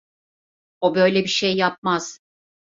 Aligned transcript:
O 0.81 0.95
böyle 0.95 1.23
bir 1.23 1.29
şey 1.29 1.55
yapmaz. 1.57 2.19